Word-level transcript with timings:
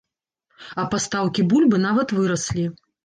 А 0.83 0.85
пастаўкі 0.95 1.45
бульбы 1.51 1.83
нават 1.87 2.15
выраслі. 2.21 2.65